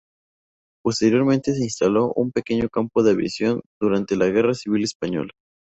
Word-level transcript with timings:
Posteriormente, 0.83 1.53
se 1.53 1.61
instaló 1.63 2.11
un 2.15 2.31
pequeño 2.31 2.69
campo 2.69 3.03
de 3.03 3.11
aviación 3.11 3.61
durante 3.79 4.15
la 4.15 4.25
Guerra 4.29 4.55
Civil 4.55 4.83
Española. 4.83 5.29